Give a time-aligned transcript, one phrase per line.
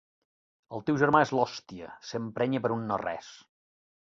[0.77, 3.29] El teu germà és l'hòstia, s'emprenya per un no res.